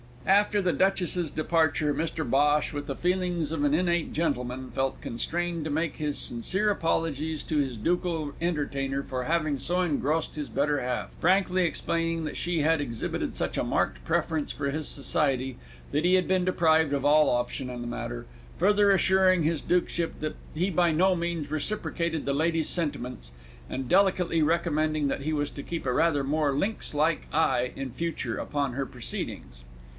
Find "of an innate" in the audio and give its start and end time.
3.51-4.13